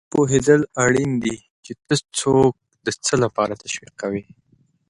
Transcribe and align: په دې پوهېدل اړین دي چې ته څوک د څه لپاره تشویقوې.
په 0.03 0.05
دې 0.05 0.09
پوهېدل 0.13 0.61
اړین 0.83 1.11
دي 1.23 1.35
چې 1.65 1.71
ته 1.87 1.95
څوک 2.19 2.53
د 2.85 2.87
څه 3.05 3.13
لپاره 3.23 3.53
تشویقوې. 3.63 4.23